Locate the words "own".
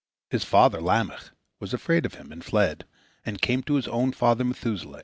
3.87-4.13